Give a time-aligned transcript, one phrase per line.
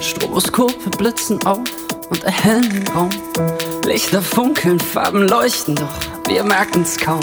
[0.00, 1.60] Stroboskope blitzen auf
[2.10, 3.10] und erhellen den Raum.
[3.88, 7.22] Lichter funkeln, Farben leuchten, doch wir merken's kaum.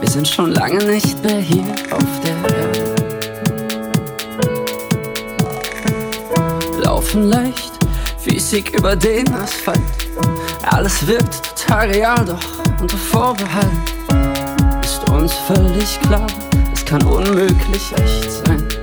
[0.00, 2.94] Wir sind schon lange nicht mehr hier auf der Erde.
[6.82, 7.72] Laufen leicht,
[8.16, 9.78] fiesig über den Asphalt.
[10.70, 13.68] Alles wirkt total real, doch unter Vorbehalt
[14.82, 16.26] ist uns völlig klar,
[16.72, 18.77] es kann unmöglich echt sein.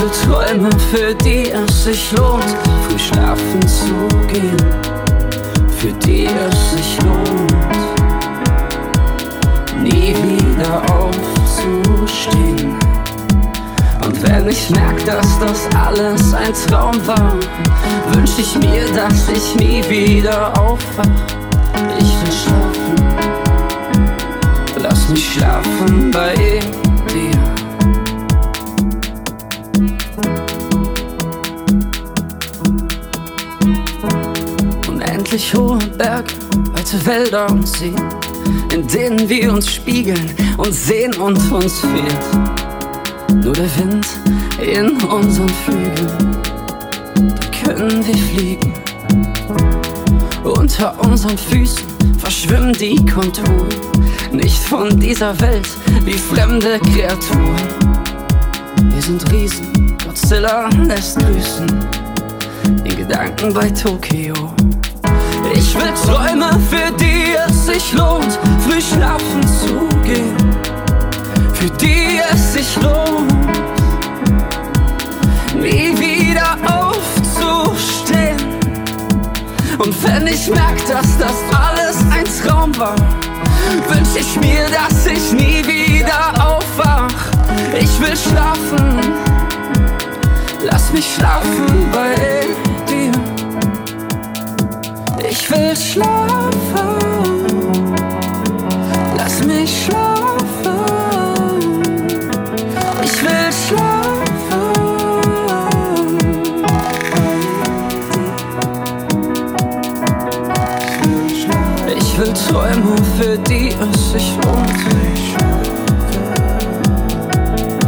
[0.00, 2.42] Will Träume, für die es sich lohnt,
[2.88, 4.56] früh schlafen zu gehen,
[5.78, 7.52] für die es sich lohnt,
[9.82, 12.78] nie wieder aufzustehen.
[14.02, 17.34] Und wenn ich merk, dass das alles ein Traum war,
[18.14, 21.04] wünsch ich mir, dass ich nie wieder aufwach.
[21.98, 22.96] Ich will schlafen,
[24.82, 26.89] lass mich schlafen bei dir.
[35.30, 36.34] Unendlich hohe Berge,
[36.72, 37.94] weite Wälder und Seen,
[38.74, 43.44] in denen wir uns spiegeln und sehen und uns fehlt.
[43.44, 44.08] Nur der Wind
[44.60, 46.36] in unseren Flügeln,
[47.14, 48.74] da können wir fliegen.
[50.42, 51.84] Unter unseren Füßen
[52.18, 53.68] verschwimmen die Konturen,
[54.32, 55.68] nicht von dieser Welt
[56.04, 57.54] wie fremde Kreaturen.
[58.82, 61.68] Wir sind Riesen, Godzilla lässt grüßen,
[62.82, 64.34] in Gedanken bei Tokio.
[65.60, 70.34] Ich will Träume, für die es sich lohnt, früh schlafen zu gehen,
[71.52, 73.30] für die es sich lohnt,
[75.54, 78.38] nie wieder aufzustehen.
[79.76, 82.96] Und wenn ich merk, dass das alles ein Traum war,
[83.90, 87.12] wünsch ich mir, dass ich nie wieder aufwach.
[87.78, 88.98] Ich will schlafen,
[90.64, 91.69] lass mich schlafen
[112.48, 114.70] Träume, für die es sich lohnt.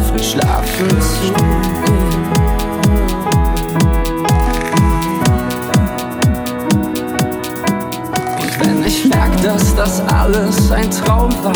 [0.08, 1.92] Früh schlafen zu gehen.
[8.40, 11.54] Und wenn ich merk, dass das alles ein Traum war,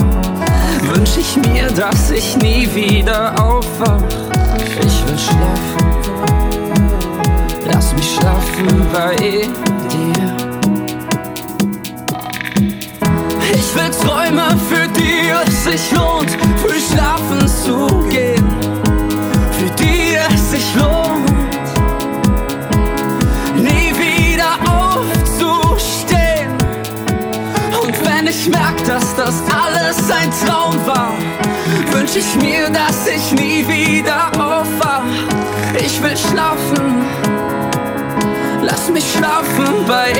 [0.94, 4.02] wünsch ich mir, dass ich nie wieder aufwach.
[4.78, 5.75] Ich will schlafen,
[13.58, 16.30] Ich will Träume, für die es sich lohnt,
[16.60, 18.46] früh schlafen zu gehen.
[19.50, 21.30] Für die es sich lohnt,
[23.56, 26.50] nie wieder aufzustehen.
[27.82, 31.14] Und wenn ich merk, dass das alles ein Traum war,
[31.92, 35.02] wünsch ich mir, dass ich nie wieder aufwach.
[35.78, 37.06] Ich will schlafen,
[38.60, 40.12] lass mich schlafen bei